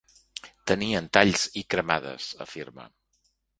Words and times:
Tenien 0.71 1.09
talls 1.17 1.45
i 1.63 1.63
cremades, 1.75 2.33
afirma. 2.49 2.91